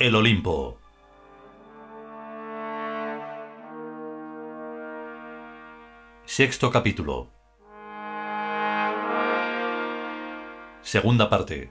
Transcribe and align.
el 0.00 0.14
Olimpo. 0.14 0.78
Sexto 6.24 6.70
capítulo. 6.70 7.28
Segunda 10.80 11.28
parte. 11.28 11.68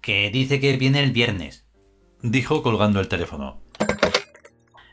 Que 0.00 0.30
dice 0.30 0.60
que 0.60 0.76
viene 0.76 1.02
el 1.02 1.10
viernes. 1.10 1.67
Dijo 2.22 2.62
colgando 2.62 3.00
el 3.00 3.08
teléfono. 3.08 3.60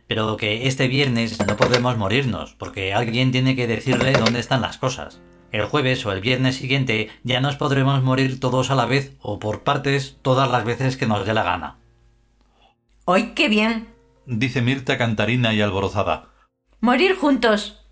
Pero 0.08 0.38
que 0.38 0.68
este 0.68 0.88
viernes 0.88 1.40
no 1.46 1.58
podemos 1.58 1.98
morirnos, 1.98 2.54
porque 2.54 2.94
alguien 2.94 3.32
tiene 3.32 3.56
que 3.56 3.66
decirle 3.66 4.14
dónde 4.14 4.40
están 4.40 4.62
las 4.62 4.78
cosas. 4.78 5.22
El 5.52 5.66
jueves 5.66 6.06
o 6.06 6.12
el 6.12 6.22
viernes 6.22 6.58
siguiente 6.58 7.10
ya 7.24 7.42
nos 7.42 7.56
podremos 7.56 8.04
morir 8.04 8.40
todos 8.40 8.70
a 8.70 8.76
la 8.76 8.86
vez 8.86 9.16
o 9.22 9.40
por 9.40 9.64
partes 9.64 10.18
todas 10.22 10.52
las 10.52 10.66
veces 10.66 10.98
que 10.98 11.08
nos 11.08 11.26
dé 11.26 11.34
la 11.34 11.44
gana. 11.44 11.78
¡Ay, 13.08 13.34
qué 13.36 13.50
bien! 13.50 13.88
Dice 14.28 14.62
Mirta 14.62 14.98
cantarina 14.98 15.54
y 15.54 15.62
alborozada. 15.62 16.30
Morir 16.82 17.16
juntos. 17.16 17.88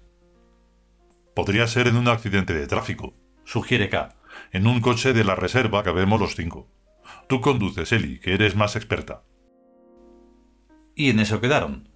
Podría 1.36 1.66
ser 1.68 1.88
en 1.88 1.98
un 1.98 2.08
accidente 2.08 2.54
de 2.54 2.68
tráfico. 2.68 3.14
Sugiere 3.46 3.90
K. 3.90 4.16
En 4.52 4.68
un 4.68 4.82
coche 4.82 5.14
de 5.14 5.24
la 5.24 5.36
reserva 5.36 5.84
cabemos 5.84 6.20
los 6.20 6.36
cinco. 6.36 6.68
Tú 7.28 7.42
conduces, 7.42 7.92
Eli, 7.92 8.20
que 8.20 8.34
eres 8.34 8.56
más 8.56 8.76
experta. 8.76 9.24
Y 10.96 11.10
en 11.10 11.20
eso 11.20 11.42
quedaron. 11.42 11.90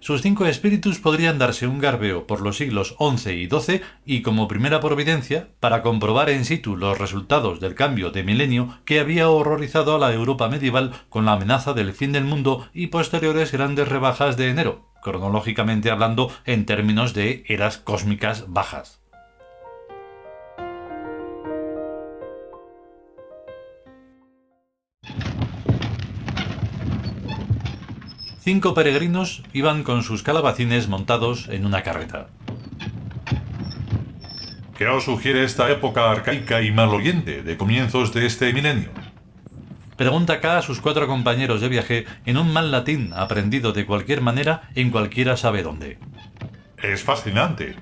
Sus 0.00 0.22
cinco 0.22 0.46
espíritus 0.46 0.98
podrían 0.98 1.38
darse 1.38 1.66
un 1.66 1.78
garbeo 1.78 2.26
por 2.26 2.40
los 2.40 2.56
siglos 2.56 2.96
XI 2.98 3.30
y 3.30 3.48
XII 3.48 3.80
y 4.04 4.22
como 4.22 4.48
primera 4.48 4.80
providencia 4.80 5.48
para 5.60 5.82
comprobar 5.82 6.30
in 6.30 6.44
situ 6.44 6.76
los 6.76 6.98
resultados 6.98 7.60
del 7.60 7.74
cambio 7.74 8.10
de 8.10 8.24
milenio 8.24 8.78
que 8.84 9.00
había 9.00 9.30
horrorizado 9.30 9.94
a 9.94 9.98
la 9.98 10.12
Europa 10.12 10.48
medieval 10.48 10.92
con 11.08 11.24
la 11.24 11.32
amenaza 11.32 11.72
del 11.72 11.92
fin 11.92 12.12
del 12.12 12.24
mundo 12.24 12.68
y 12.72 12.88
posteriores 12.88 13.52
grandes 13.52 13.88
rebajas 13.88 14.36
de 14.36 14.50
enero, 14.50 14.90
cronológicamente 15.02 15.90
hablando 15.90 16.30
en 16.44 16.66
términos 16.66 17.14
de 17.14 17.44
eras 17.46 17.78
cósmicas 17.78 18.46
bajas. 18.48 19.05
Cinco 28.46 28.74
peregrinos 28.74 29.42
iban 29.54 29.82
con 29.82 30.04
sus 30.04 30.22
calabacines 30.22 30.86
montados 30.86 31.48
en 31.48 31.66
una 31.66 31.82
carreta. 31.82 32.28
¿Qué 34.78 34.86
os 34.86 35.02
sugiere 35.06 35.42
esta 35.42 35.68
época 35.68 36.12
arcaica 36.12 36.62
y 36.62 36.70
maloliente 36.70 37.42
de 37.42 37.56
comienzos 37.56 38.14
de 38.14 38.24
este 38.24 38.52
milenio? 38.52 38.90
Pregunta 39.96 40.40
K 40.40 40.58
a 40.58 40.62
sus 40.62 40.80
cuatro 40.80 41.08
compañeros 41.08 41.60
de 41.60 41.68
viaje 41.68 42.04
en 42.24 42.36
un 42.36 42.52
mal 42.52 42.70
latín 42.70 43.10
aprendido 43.16 43.72
de 43.72 43.84
cualquier 43.84 44.20
manera 44.20 44.70
en 44.76 44.92
cualquiera 44.92 45.36
sabe 45.36 45.64
dónde. 45.64 45.98
Es 46.80 47.02
fascinante. 47.02 47.74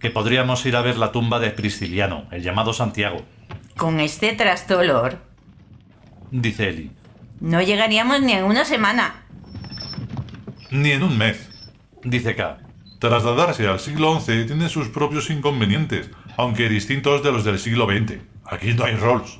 Que 0.00 0.10
podríamos 0.10 0.66
ir 0.66 0.74
a 0.74 0.82
ver 0.82 0.96
la 0.96 1.12
tumba 1.12 1.38
de 1.38 1.50
Prisciliano, 1.50 2.26
el 2.32 2.42
llamado 2.42 2.72
Santiago, 2.72 3.24
Con 3.76 4.00
este 4.00 4.32
trastolor 4.32 5.20
dice 6.32 6.70
Eli. 6.70 6.90
No 7.40 7.62
llegaríamos 7.62 8.20
ni 8.22 8.32
en 8.32 8.44
una 8.44 8.64
semana. 8.64 9.22
Ni 10.70 10.92
en 10.92 11.02
un 11.02 11.16
mes. 11.16 11.48
Dice 12.02 12.34
K. 12.34 12.58
Trasladarse 12.98 13.66
al 13.66 13.78
siglo 13.78 14.18
XI 14.20 14.46
tiene 14.46 14.68
sus 14.68 14.88
propios 14.88 15.28
inconvenientes, 15.30 16.10
aunque 16.36 16.68
distintos 16.68 17.22
de 17.22 17.32
los 17.32 17.44
del 17.44 17.58
siglo 17.58 17.86
XX. 17.86 18.20
Aquí 18.44 18.72
no 18.74 18.84
hay 18.84 18.96
Rolls. 18.96 19.38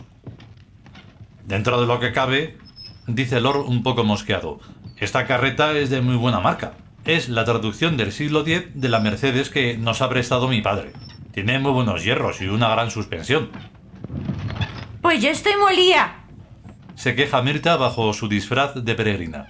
Dentro 1.47 1.81
de 1.81 1.87
lo 1.87 2.01
que 2.01 2.13
cabe, 2.13 2.59
dice 3.07 3.41
Lord 3.41 3.67
un 3.67 3.83
poco 3.83 4.05
mosqueado, 4.05 4.61
esta 4.99 5.27
carreta 5.27 5.73
es 5.73 5.91
de 5.91 6.01
muy 6.01 6.17
buena 6.17 6.41
marca. 6.41 6.73
Es 7.05 7.29
la 7.29 7.45
traducción 7.45 7.97
del 7.97 8.13
siglo 8.13 8.41
X 8.41 8.65
de 8.75 8.89
la 8.89 9.01
Mercedes 9.01 9.49
que 9.49 9.79
nos 9.79 10.03
ha 10.03 10.09
prestado 10.09 10.49
mi 10.49 10.61
padre. 10.61 10.93
Tiene 11.33 11.59
muy 11.59 11.71
buenos 11.71 12.03
hierros 12.03 12.41
y 12.41 12.49
una 12.49 12.69
gran 12.69 12.91
suspensión. 12.91 13.51
Pues 15.03 15.23
yo 15.23 15.31
estoy 15.31 15.53
molía. 15.57 16.26
Se 16.97 17.15
queja 17.15 17.43
Mirta 17.43 17.77
bajo 17.77 18.13
su 18.13 18.29
disfraz 18.29 18.75
de 18.75 18.95
peregrina. 18.95 19.47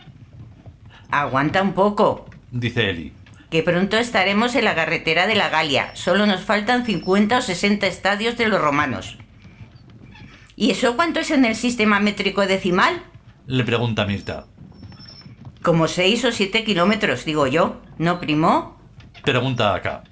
Aguanta 1.10 1.62
un 1.62 1.72
poco, 1.72 2.26
Dice 2.50 2.90
Eli. 2.90 3.12
que 3.50 3.62
pronto 3.62 3.96
estaremos 3.96 4.54
en 4.56 4.64
la 4.64 4.74
carretera 4.74 5.26
de 5.26 5.36
la 5.36 5.48
Galia. 5.48 5.90
Solo 5.94 6.26
nos 6.26 6.42
faltan 6.42 6.84
50 6.84 7.38
o 7.38 7.40
60 7.42 7.86
estadios 7.86 8.36
de 8.36 8.48
los 8.48 8.60
romanos. 8.60 9.16
¿Y 10.56 10.70
eso 10.70 10.96
cuánto 10.96 11.20
es 11.20 11.30
en 11.30 11.44
el 11.44 11.54
sistema 11.54 12.00
métrico 12.00 12.46
decimal? 12.46 13.02
Le 13.46 13.62
pregunta 13.64 14.04
Mirta. 14.06 14.46
Como 15.62 15.86
6 15.88 16.24
o 16.26 16.32
7 16.32 16.64
kilómetros, 16.64 17.24
digo 17.24 17.46
yo. 17.46 17.80
¿No, 17.98 18.18
primo? 18.20 18.76
Pregunta 19.22 19.74
acá. 19.74 20.02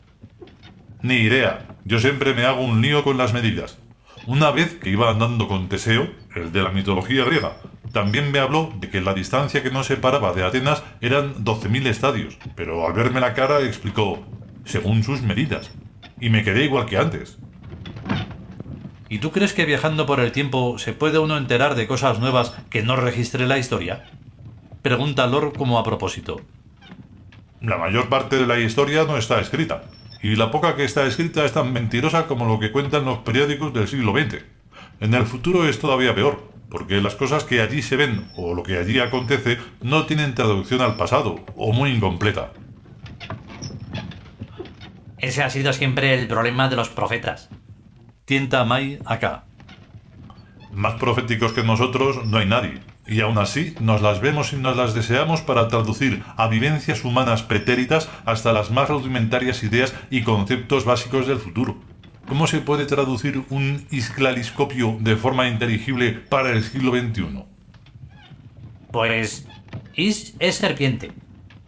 Ni 1.03 1.15
idea. 1.17 1.67
Yo 1.85 1.99
siempre 1.99 2.35
me 2.35 2.45
hago 2.45 2.63
un 2.65 2.81
lío 2.81 3.03
con 3.05 3.19
las 3.19 3.33
medidas. 3.33 3.79
Una 4.27 4.51
vez 4.51 4.75
que 4.77 4.91
iba 4.91 5.11
andando 5.11 5.49
con 5.49 5.69
Teseo, 5.69 6.11
el 6.35 6.53
de 6.53 6.63
la 6.63 6.71
mitología 6.71 7.25
griega, 7.25 7.57
también 7.93 8.33
me 8.33 8.41
habló 8.41 8.73
de 8.81 8.91
que 8.91 9.01
la 9.01 9.15
distancia 9.15 9.63
que 9.63 9.71
nos 9.71 9.87
separaba 9.87 10.33
de 10.33 10.43
Atenas 10.43 10.83
eran 11.01 11.45
12.000 11.45 11.87
estadios, 11.87 12.39
pero 12.57 12.87
al 12.87 12.93
verme 12.93 13.21
la 13.21 13.35
cara 13.35 13.61
explicó, 13.61 14.27
según 14.65 15.05
sus 15.05 15.23
medidas. 15.23 15.71
Y 16.21 16.31
me 16.31 16.43
quedé 16.43 16.65
igual 16.65 16.87
que 16.87 16.99
antes. 16.99 17.39
¿Y 19.09 19.19
tú 19.19 19.31
crees 19.31 19.53
que 19.53 19.65
viajando 19.65 20.07
por 20.07 20.19
el 20.19 20.33
tiempo 20.33 20.77
se 20.79 20.93
puede 20.93 21.21
uno 21.21 21.37
enterar 21.37 21.77
de 21.77 21.87
cosas 21.87 22.19
nuevas 22.19 22.57
que 22.69 22.83
no 22.83 22.97
registre 22.97 23.47
la 23.47 23.59
historia? 23.59 24.11
Pregunta 24.83 25.27
Lord 25.29 25.53
como 25.57 25.79
a 25.79 25.85
propósito. 25.85 26.41
La 27.61 27.79
mayor 27.79 28.09
parte 28.09 28.37
de 28.37 28.47
la 28.47 28.59
historia 28.59 29.05
no 29.05 29.17
está 29.17 29.41
escrita, 29.41 29.85
y 30.21 30.35
la 30.35 30.51
poca 30.51 30.75
que 30.75 30.85
está 30.85 31.07
escrita 31.07 31.45
es 31.45 31.53
tan 31.53 31.73
mentirosa 31.73 32.27
como 32.27 32.45
lo 32.45 32.59
que 32.59 32.73
cuentan 32.73 33.05
los 33.05 33.19
periódicos 33.19 33.73
del 33.73 33.87
siglo 33.87 34.13
XX. 34.13 34.54
En 35.01 35.15
el 35.15 35.27
futuro 35.27 35.69
es 35.69 35.79
todavía 35.79 36.15
peor, 36.15 36.51
porque 36.71 37.01
las 37.01 37.15
cosas 37.15 37.45
que 37.45 37.61
allí 37.61 37.83
se 37.83 37.97
ven 37.97 38.27
o 38.37 38.55
lo 38.55 38.63
que 38.63 38.79
allí 38.79 38.99
acontece 38.99 39.59
no 39.83 40.07
tienen 40.07 40.35
traducción 40.35 40.81
al 40.81 40.97
pasado, 40.97 41.45
o 41.57 41.73
muy 41.73 41.91
incompleta. 41.91 42.53
Ese 45.19 45.43
ha 45.43 45.51
sido 45.51 45.73
siempre 45.73 46.15
el 46.15 46.27
problema 46.29 46.69
de 46.69 46.77
los 46.77 46.89
profetas. 46.89 47.49
Tienta 48.25 48.65
Mai 48.65 48.99
acá. 49.05 49.45
Más 50.73 50.95
proféticos 50.95 51.53
que 51.53 51.63
nosotros 51.63 52.27
no 52.27 52.39
hay 52.39 52.47
nadie, 52.47 52.81
y 53.07 53.21
aún 53.21 53.39
así 53.39 53.75
nos 53.81 54.03
las 54.03 54.21
vemos 54.21 54.53
y 54.53 54.57
nos 54.57 54.77
las 54.77 54.95
deseamos 54.95 55.41
para 55.43 55.69
traducir 55.69 56.23
a 56.37 56.49
vivencias 56.49 57.05
humanas 57.05 57.43
pretéritas 57.43 58.09
hasta 58.25 58.53
las 58.53 58.71
más 58.71 58.89
rudimentarias 58.89 59.63
ideas 59.63 59.95
y 60.11 60.23
conceptos 60.23 60.85
básicos 60.85 61.27
del 61.27 61.39
futuro. 61.39 61.77
¿Cómo 62.29 62.47
se 62.47 62.61
puede 62.61 62.87
traducir 62.87 63.45
un 63.51 63.87
isclaliscopio 63.91 64.97
de 65.01 65.17
forma 65.17 65.47
inteligible 65.47 66.13
para 66.13 66.53
el 66.53 66.63
siglo 66.65 66.93
XXI? 66.93 67.45
Pues 68.91 69.47
Is 69.95 70.35
es 70.39 70.55
serpiente. 70.57 71.13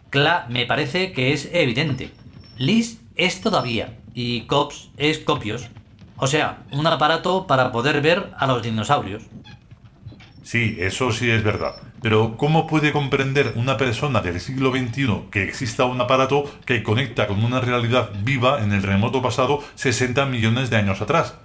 Cla 0.09 0.47
me 0.49 0.65
parece 0.65 1.11
que 1.11 1.33
es 1.33 1.49
evidente. 1.53 2.11
Lis 2.57 2.99
es 3.15 3.41
todavía. 3.41 3.99
Y 4.13 4.41
Cops 4.41 4.89
es 4.97 5.19
copios. 5.19 5.69
O 6.17 6.25
sea, 6.25 6.63
un 6.71 6.87
aparato 6.87 7.45
para 7.45 7.71
poder 7.71 8.01
ver 8.01 8.31
a 8.37 8.47
los 8.47 8.63
dinosaurios. 8.63 9.23
Sí, 10.41 10.77
eso 10.79 11.11
sí 11.11 11.29
es 11.29 11.43
verdad. 11.43 11.75
Pero 12.01 12.37
¿cómo 12.37 12.67
puede 12.67 12.91
comprender 12.91 13.53
una 13.55 13.77
persona 13.77 14.21
del 14.21 14.39
siglo 14.39 14.71
XXI 14.71 15.29
que 15.31 15.43
exista 15.43 15.85
un 15.85 15.99
aparato 15.99 16.43
que 16.65 16.83
conecta 16.83 17.27
con 17.27 17.43
una 17.43 17.59
realidad 17.59 18.11
viva 18.23 18.61
en 18.61 18.71
el 18.71 18.83
remoto 18.83 19.21
pasado 19.21 19.63
60 19.75 20.25
millones 20.25 20.69
de 20.69 20.77
años 20.77 21.01
atrás? 21.01 21.35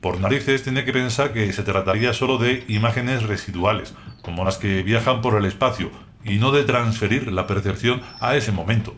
Por 0.00 0.20
narices 0.20 0.62
tiene 0.62 0.84
que 0.84 0.92
pensar 0.92 1.32
que 1.32 1.52
se 1.52 1.62
trataría 1.62 2.12
solo 2.12 2.38
de 2.38 2.64
imágenes 2.68 3.22
residuales, 3.22 3.94
como 4.22 4.44
las 4.44 4.58
que 4.58 4.82
viajan 4.82 5.22
por 5.22 5.38
el 5.38 5.46
espacio, 5.46 5.90
y 6.24 6.38
no 6.38 6.50
de 6.50 6.64
transferir 6.64 7.32
la 7.32 7.46
percepción 7.46 8.02
a 8.20 8.36
ese 8.36 8.52
momento. 8.52 8.94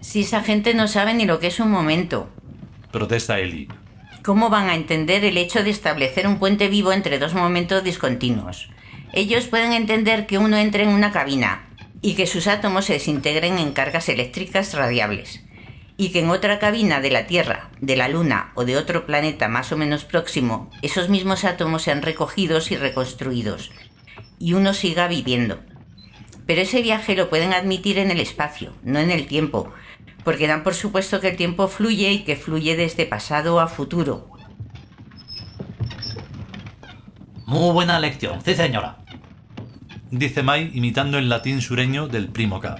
Si 0.00 0.20
esa 0.20 0.42
gente 0.42 0.74
no 0.74 0.88
sabe 0.88 1.14
ni 1.14 1.24
lo 1.26 1.38
que 1.38 1.46
es 1.46 1.60
un 1.60 1.70
momento, 1.70 2.28
Protesta 2.92 3.38
Eli. 3.38 3.68
¿cómo 4.24 4.50
van 4.50 4.68
a 4.68 4.74
entender 4.74 5.24
el 5.24 5.36
hecho 5.36 5.62
de 5.62 5.70
establecer 5.70 6.26
un 6.26 6.38
puente 6.38 6.68
vivo 6.68 6.92
entre 6.92 7.18
dos 7.18 7.34
momentos 7.34 7.84
discontinuos? 7.84 8.70
Ellos 9.16 9.46
pueden 9.46 9.72
entender 9.72 10.26
que 10.26 10.36
uno 10.36 10.58
entre 10.58 10.82
en 10.82 10.90
una 10.90 11.10
cabina 11.10 11.70
y 12.02 12.16
que 12.16 12.26
sus 12.26 12.46
átomos 12.46 12.84
se 12.84 12.92
desintegren 12.92 13.56
en 13.56 13.72
cargas 13.72 14.10
eléctricas 14.10 14.74
radiables. 14.74 15.42
y 15.96 16.10
que 16.10 16.20
en 16.20 16.28
otra 16.28 16.58
cabina 16.58 17.00
de 17.00 17.10
la 17.10 17.26
Tierra, 17.26 17.70
de 17.80 17.96
la 17.96 18.08
Luna 18.08 18.52
o 18.54 18.66
de 18.66 18.76
otro 18.76 19.06
planeta 19.06 19.48
más 19.48 19.72
o 19.72 19.78
menos 19.78 20.04
próximo, 20.04 20.70
esos 20.82 21.08
mismos 21.08 21.44
átomos 21.44 21.84
sean 21.84 22.02
recogidos 22.02 22.70
y 22.70 22.76
reconstruidos, 22.76 23.70
y 24.38 24.52
uno 24.52 24.74
siga 24.74 25.08
viviendo. 25.08 25.60
Pero 26.46 26.60
ese 26.60 26.82
viaje 26.82 27.16
lo 27.16 27.30
pueden 27.30 27.54
admitir 27.54 27.98
en 27.98 28.10
el 28.10 28.20
espacio, 28.20 28.74
no 28.82 28.98
en 28.98 29.10
el 29.10 29.26
tiempo, 29.26 29.72
porque 30.24 30.46
dan 30.46 30.62
por 30.62 30.74
supuesto 30.74 31.22
que 31.22 31.28
el 31.28 31.36
tiempo 31.38 31.66
fluye 31.66 32.12
y 32.12 32.24
que 32.24 32.36
fluye 32.36 32.76
desde 32.76 33.06
pasado 33.06 33.60
a 33.60 33.66
futuro. 33.66 34.28
Muy 37.46 37.72
buena 37.72 37.98
lección, 37.98 38.42
sí 38.44 38.54
señora. 38.54 38.98
Dice 40.10 40.42
Mai 40.42 40.70
imitando 40.74 41.18
el 41.18 41.28
latín 41.28 41.60
sureño 41.60 42.06
del 42.08 42.28
primo 42.28 42.60
K. 42.60 42.76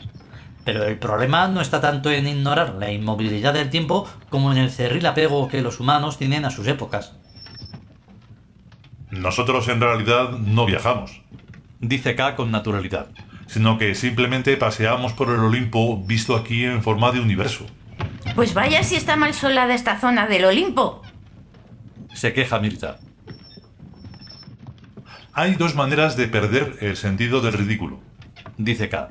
Pero 0.64 0.84
el 0.84 0.98
problema 0.98 1.48
no 1.48 1.60
está 1.60 1.80
tanto 1.80 2.10
en 2.10 2.26
ignorar 2.26 2.74
la 2.74 2.90
inmovilidad 2.90 3.54
del 3.54 3.70
tiempo 3.70 4.08
como 4.30 4.52
en 4.52 4.58
el 4.58 4.70
cerril 4.70 5.06
apego 5.06 5.48
que 5.48 5.62
los 5.62 5.80
humanos 5.80 6.18
tienen 6.18 6.44
a 6.44 6.50
sus 6.50 6.66
épocas. 6.66 7.14
Nosotros 9.10 9.68
en 9.68 9.80
realidad 9.80 10.30
no 10.38 10.66
viajamos, 10.66 11.22
Dice 11.80 12.14
K 12.16 12.34
con 12.36 12.50
naturalidad. 12.50 13.08
sino 13.46 13.78
que 13.78 13.94
simplemente 13.94 14.56
paseamos 14.56 15.12
por 15.12 15.30
el 15.30 15.38
Olimpo 15.38 16.02
visto 16.04 16.34
aquí 16.34 16.64
en 16.64 16.82
forma 16.82 17.12
de 17.12 17.20
universo. 17.20 17.66
Pues 18.34 18.54
vaya 18.54 18.82
si 18.82 18.96
está 18.96 19.16
mal 19.16 19.34
solada 19.34 19.72
esta 19.74 20.00
zona 20.00 20.26
del 20.26 20.44
Olimpo. 20.46 21.02
Se 22.12 22.32
queja 22.32 22.58
Mirta. 22.58 22.98
Hay 25.38 25.56
dos 25.56 25.74
maneras 25.74 26.16
de 26.16 26.28
perder 26.28 26.78
el 26.80 26.96
sentido 26.96 27.42
del 27.42 27.52
ridículo. 27.52 28.00
Dice 28.56 28.88
K. 28.88 29.10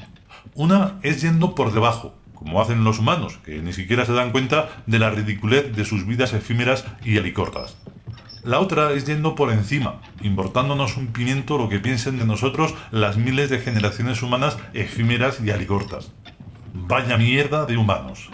Una 0.55 0.97
es 1.03 1.21
yendo 1.21 1.53
por 1.53 1.71
debajo, 1.71 2.15
como 2.33 2.59
hacen 2.59 2.83
los 2.83 2.97
humanos, 2.97 3.37
que 3.45 3.61
ni 3.61 3.73
siquiera 3.73 4.05
se 4.05 4.13
dan 4.13 4.31
cuenta 4.31 4.69
de 4.87 4.97
la 4.97 5.11
ridiculez 5.11 5.75
de 5.75 5.85
sus 5.85 6.07
vidas 6.07 6.33
efímeras 6.33 6.83
y 7.03 7.19
alicortas. 7.19 7.77
La 8.43 8.59
otra 8.59 8.93
es 8.93 9.05
yendo 9.05 9.35
por 9.35 9.51
encima, 9.51 10.01
importándonos 10.19 10.97
un 10.97 11.13
pimiento 11.13 11.59
lo 11.59 11.69
que 11.69 11.77
piensen 11.77 12.17
de 12.17 12.25
nosotros 12.25 12.73
las 12.89 13.17
miles 13.17 13.51
de 13.51 13.59
generaciones 13.59 14.23
humanas 14.23 14.57
efímeras 14.73 15.39
y 15.45 15.51
alicortas. 15.51 16.11
Vaya 16.73 17.19
mierda 17.19 17.67
de 17.67 17.77
humanos. 17.77 18.31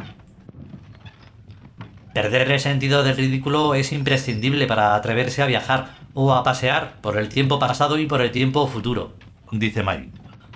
Perder 2.13 2.51
el 2.51 2.59
sentido 2.59 3.03
del 3.03 3.15
ridículo 3.15 3.73
es 3.73 3.93
imprescindible 3.93 4.67
para 4.67 4.95
atreverse 4.95 5.41
a 5.41 5.45
viajar 5.45 5.95
o 6.13 6.33
a 6.33 6.43
pasear 6.43 6.95
por 7.01 7.17
el 7.17 7.29
tiempo 7.29 7.57
pasado 7.57 7.97
y 7.99 8.05
por 8.05 8.21
el 8.21 8.31
tiempo 8.31 8.67
futuro. 8.67 9.13
Dice 9.51 9.81
Mai. 9.81 10.09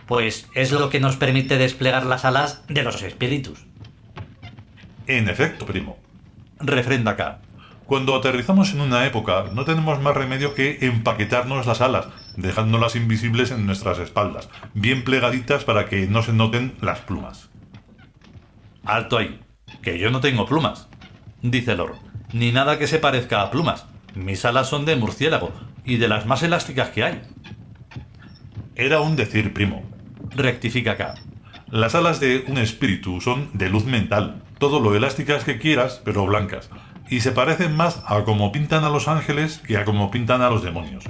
Pues 0.05 0.47
es 0.53 0.71
lo 0.71 0.89
que 0.89 0.99
nos 0.99 1.15
permite 1.15 1.57
desplegar 1.57 2.05
las 2.05 2.25
alas 2.25 2.63
de 2.67 2.83
los 2.83 3.01
espíritus. 3.01 3.65
En 5.07 5.29
efecto, 5.29 5.65
primo. 5.65 5.97
Refrenda 6.59 7.15
K. 7.15 7.39
Cuando 7.85 8.15
aterrizamos 8.15 8.73
en 8.73 8.81
una 8.81 9.05
época, 9.05 9.45
no 9.53 9.63
tenemos 9.63 10.01
más 10.01 10.15
remedio 10.15 10.55
que 10.55 10.79
empaquetarnos 10.81 11.67
las 11.67 11.81
alas, 11.81 12.07
dejándolas 12.35 12.95
invisibles 12.95 13.51
en 13.51 13.65
nuestras 13.65 13.99
espaldas, 13.99 14.49
bien 14.73 15.03
plegaditas 15.03 15.63
para 15.63 15.85
que 15.85 16.07
no 16.07 16.23
se 16.23 16.33
noten 16.33 16.73
las 16.81 16.99
plumas. 16.99 17.49
Alto 18.83 19.17
ahí. 19.17 19.39
Que 19.81 19.99
yo 19.99 20.09
no 20.09 20.19
tengo 20.19 20.45
plumas. 20.47 20.87
Dice 21.41 21.75
Lord. 21.75 21.95
Ni 22.33 22.51
nada 22.51 22.79
que 22.79 22.87
se 22.87 22.99
parezca 22.99 23.41
a 23.41 23.51
plumas. 23.51 23.85
Mis 24.15 24.45
alas 24.45 24.67
son 24.67 24.85
de 24.85 24.95
murciélago 24.95 25.51
y 25.83 25.97
de 25.97 26.07
las 26.07 26.25
más 26.25 26.43
elásticas 26.43 26.89
que 26.89 27.03
hay. 27.03 27.21
Era 28.75 28.99
un 29.01 29.15
decir, 29.15 29.53
primo. 29.53 29.83
Rectifica 30.31 30.97
K. 30.97 31.15
Las 31.69 31.95
alas 31.95 32.19
de 32.19 32.45
un 32.47 32.57
espíritu 32.57 33.21
son 33.21 33.49
de 33.53 33.69
luz 33.69 33.85
mental, 33.85 34.43
todo 34.59 34.79
lo 34.79 34.95
elásticas 34.95 35.43
que 35.43 35.59
quieras, 35.59 36.01
pero 36.03 36.25
blancas, 36.25 36.69
y 37.09 37.21
se 37.21 37.31
parecen 37.31 37.75
más 37.75 38.03
a 38.05 38.23
como 38.23 38.51
pintan 38.51 38.83
a 38.83 38.89
los 38.89 39.07
ángeles 39.07 39.59
que 39.59 39.77
a 39.77 39.85
como 39.85 40.11
pintan 40.11 40.41
a 40.41 40.49
los 40.49 40.63
demonios. 40.63 41.05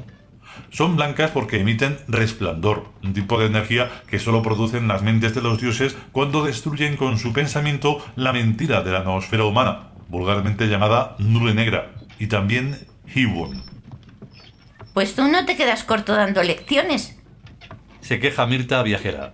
Son 0.69 0.95
blancas 0.95 1.31
porque 1.31 1.59
emiten 1.59 1.97
resplandor, 2.07 2.89
un 3.03 3.13
tipo 3.13 3.39
de 3.39 3.47
energía 3.47 3.89
que 4.07 4.19
solo 4.19 4.41
producen 4.41 4.87
las 4.87 5.03
mentes 5.03 5.33
de 5.35 5.41
los 5.41 5.59
dioses 5.59 5.97
cuando 6.11 6.43
destruyen 6.43 6.97
con 6.97 7.17
su 7.17 7.33
pensamiento 7.33 8.03
la 8.15 8.33
mentira 8.33 8.81
de 8.81 8.91
la 8.91 9.03
noosfera 9.03 9.45
humana, 9.45 9.89
vulgarmente 10.09 10.67
llamada 10.67 11.15
nube 11.19 11.53
negra, 11.53 11.91
y 12.19 12.27
también 12.27 12.87
Hiwon. 13.13 13.63
Pues 14.93 15.15
tú 15.15 15.27
no 15.27 15.45
te 15.45 15.57
quedas 15.57 15.83
corto 15.83 16.13
dando 16.13 16.41
lecciones. 16.43 17.17
Se 18.01 18.19
queja 18.19 18.45
Mirta 18.45 18.81
viajera. 18.83 19.33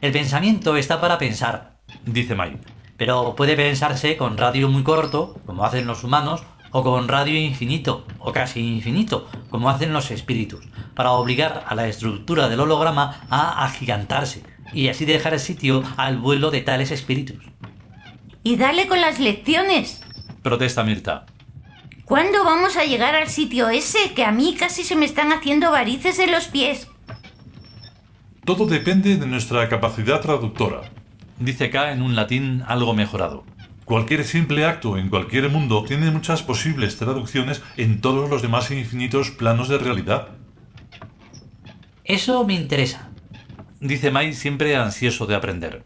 El 0.00 0.12
pensamiento 0.12 0.76
está 0.76 1.00
para 1.00 1.18
pensar, 1.18 1.78
Dice 2.06 2.34
Mai. 2.34 2.58
pero 2.96 3.34
puede 3.36 3.56
pensarse 3.56 4.16
con 4.16 4.38
radio 4.38 4.68
muy 4.68 4.82
corto, 4.82 5.40
como 5.44 5.64
hacen 5.64 5.86
los 5.86 6.04
humanos, 6.04 6.42
o 6.70 6.82
con 6.82 7.08
radio 7.08 7.38
infinito, 7.38 8.06
o 8.18 8.32
casi 8.32 8.60
infinito, 8.60 9.28
como 9.50 9.70
hacen 9.70 9.92
los 9.92 10.10
espíritus, 10.10 10.68
para 10.94 11.12
obligar 11.12 11.64
a 11.66 11.74
la 11.74 11.88
estructura 11.88 12.48
del 12.48 12.60
holograma 12.60 13.20
a 13.30 13.64
agigantarse, 13.64 14.42
y 14.72 14.88
así 14.88 15.04
dejar 15.04 15.34
el 15.34 15.40
sitio 15.40 15.82
al 15.96 16.18
vuelo 16.18 16.50
de 16.50 16.60
tales 16.60 16.90
espíritus. 16.90 17.38
Y 18.48 18.56
dale 18.56 18.86
con 18.86 19.02
las 19.02 19.20
lecciones. 19.20 20.00
Protesta 20.42 20.82
Mirta. 20.82 21.26
¿Cuándo 22.06 22.44
vamos 22.44 22.78
a 22.78 22.84
llegar 22.86 23.14
al 23.14 23.28
sitio 23.28 23.68
ese 23.68 24.14
que 24.14 24.24
a 24.24 24.32
mí 24.32 24.56
casi 24.58 24.84
se 24.84 24.96
me 24.96 25.04
están 25.04 25.32
haciendo 25.32 25.70
varices 25.70 26.18
en 26.18 26.32
los 26.32 26.48
pies? 26.48 26.88
Todo 28.46 28.64
depende 28.64 29.18
de 29.18 29.26
nuestra 29.26 29.68
capacidad 29.68 30.22
traductora. 30.22 30.80
Dice 31.38 31.68
K 31.68 31.92
en 31.92 32.00
un 32.00 32.16
latín 32.16 32.64
algo 32.66 32.94
mejorado. 32.94 33.44
Cualquier 33.84 34.24
simple 34.24 34.64
acto 34.64 34.96
en 34.96 35.10
cualquier 35.10 35.50
mundo 35.50 35.84
tiene 35.86 36.10
muchas 36.10 36.42
posibles 36.42 36.96
traducciones 36.96 37.62
en 37.76 38.00
todos 38.00 38.30
los 38.30 38.40
demás 38.40 38.70
infinitos 38.70 39.30
planos 39.30 39.68
de 39.68 39.76
realidad. 39.76 40.28
Eso 42.02 42.46
me 42.46 42.54
interesa. 42.54 43.10
Dice 43.78 44.10
Mai 44.10 44.32
siempre 44.32 44.74
ansioso 44.74 45.26
de 45.26 45.34
aprender. 45.34 45.84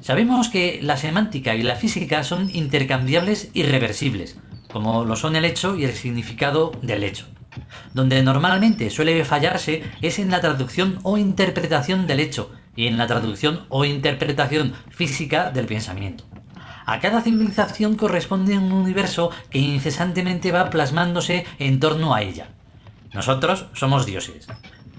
Sabemos 0.00 0.48
que 0.48 0.80
la 0.82 0.96
semántica 0.96 1.54
y 1.54 1.62
la 1.62 1.76
física 1.76 2.24
son 2.24 2.50
intercambiables 2.54 3.50
y 3.52 3.64
reversibles, 3.64 4.38
como 4.72 5.04
lo 5.04 5.14
son 5.16 5.36
el 5.36 5.44
hecho 5.44 5.76
y 5.76 5.84
el 5.84 5.92
significado 5.92 6.72
del 6.82 7.04
hecho. 7.04 7.26
Donde 7.92 8.22
normalmente 8.22 8.88
suele 8.90 9.24
fallarse 9.24 9.82
es 10.00 10.18
en 10.18 10.30
la 10.30 10.40
traducción 10.40 10.98
o 11.02 11.18
interpretación 11.18 12.06
del 12.06 12.20
hecho 12.20 12.50
y 12.76 12.86
en 12.86 12.96
la 12.96 13.06
traducción 13.06 13.66
o 13.68 13.84
interpretación 13.84 14.72
física 14.90 15.50
del 15.50 15.66
pensamiento. 15.66 16.24
A 16.86 16.98
cada 16.98 17.20
civilización 17.20 17.96
corresponde 17.96 18.56
un 18.56 18.72
universo 18.72 19.30
que 19.50 19.58
incesantemente 19.58 20.50
va 20.50 20.70
plasmándose 20.70 21.44
en 21.58 21.78
torno 21.78 22.14
a 22.14 22.22
ella. 22.22 22.48
Nosotros 23.12 23.66
somos 23.74 24.06
dioses. 24.06 24.46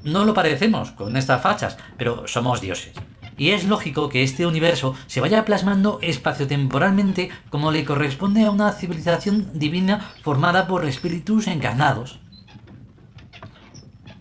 No 0.03 0.25
lo 0.25 0.34
parecemos 0.34 0.91
con 0.91 1.17
estas 1.17 1.41
fachas, 1.41 1.77
pero 1.98 2.27
somos 2.27 2.62
dioses. 2.62 2.93
Y 3.41 3.53
es 3.53 3.63
lógico 3.63 4.07
que 4.07 4.21
este 4.21 4.45
universo 4.45 4.93
se 5.07 5.19
vaya 5.19 5.45
plasmando 5.45 5.98
espaciotemporalmente 6.03 7.31
como 7.50 7.71
le 7.71 7.83
corresponde 7.83 8.45
a 8.45 8.51
una 8.51 8.71
civilización 8.71 9.50
divina 9.57 10.12
formada 10.21 10.67
por 10.67 10.86
espíritus 10.86 11.48
encarnados. 11.48 12.19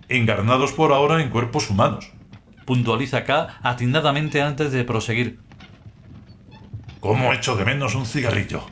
Encarnados 0.09 0.73
por 0.73 0.95
ahora 0.95 1.23
en 1.23 1.29
cuerpos 1.29 1.69
humanos. 1.69 2.11
Puntualiza 2.65 3.25
K 3.25 3.59
atinadamente 3.63 4.41
antes 4.41 4.73
de 4.73 4.85
proseguir. 4.85 5.39
¿Cómo 7.01 7.35
echo 7.35 7.57
de 7.57 7.67
menos 7.67 7.95
un 7.95 8.07
cigarrillo? 8.07 8.63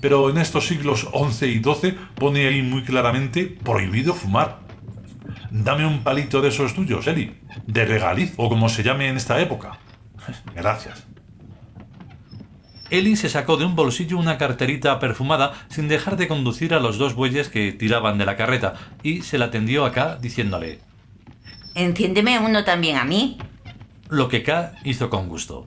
Pero 0.00 0.30
en 0.30 0.38
estos 0.38 0.68
siglos 0.68 1.08
XI 1.12 1.46
y 1.46 1.60
XII 1.60 1.98
pone 2.14 2.46
ahí 2.46 2.62
muy 2.62 2.84
claramente 2.84 3.46
prohibido 3.64 4.14
fumar. 4.14 4.65
Dame 5.50 5.86
un 5.86 6.02
palito 6.02 6.40
de 6.40 6.48
esos 6.48 6.74
tuyos, 6.74 7.06
Eli. 7.06 7.34
De 7.66 7.84
regaliz, 7.84 8.34
o 8.36 8.48
como 8.48 8.68
se 8.68 8.82
llame 8.82 9.08
en 9.08 9.16
esta 9.16 9.40
época. 9.40 9.78
Gracias. 10.54 11.06
Eli 12.90 13.16
se 13.16 13.28
sacó 13.28 13.56
de 13.56 13.64
un 13.64 13.74
bolsillo 13.74 14.16
una 14.18 14.38
carterita 14.38 15.00
perfumada 15.00 15.52
sin 15.68 15.88
dejar 15.88 16.16
de 16.16 16.28
conducir 16.28 16.72
a 16.72 16.78
los 16.80 16.98
dos 16.98 17.14
bueyes 17.14 17.48
que 17.48 17.72
tiraban 17.72 18.16
de 18.16 18.26
la 18.26 18.36
carreta 18.36 18.74
y 19.02 19.22
se 19.22 19.38
la 19.38 19.50
tendió 19.50 19.84
a 19.84 19.92
K 19.92 20.16
diciéndole, 20.20 20.80
Enciéndeme 21.74 22.38
uno 22.38 22.64
también 22.64 22.96
a 22.96 23.04
mí. 23.04 23.38
lo 24.08 24.28
que 24.28 24.42
K 24.44 24.72
hizo 24.84 25.10
con 25.10 25.28
gusto. 25.28 25.66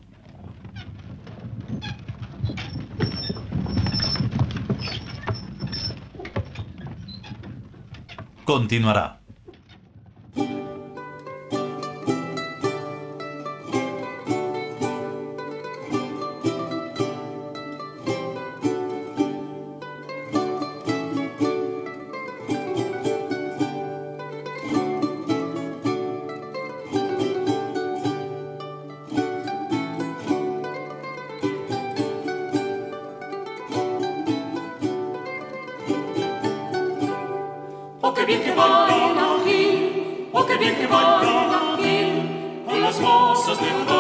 Continuará. 8.45 9.18
Qué 38.19 38.25
bien 38.25 38.41
que 38.43 38.51
baila 38.51 39.27
Gil, 39.45 40.27
oh 40.33 40.45
qué 40.45 40.57
bien 40.57 40.75
que 40.75 40.87
baila 40.87 41.77
Gil, 41.77 42.65
con 42.65 42.81
las 42.81 42.99
mozas 42.99 43.57
de 43.61 43.67
Badajoz, 43.71 43.98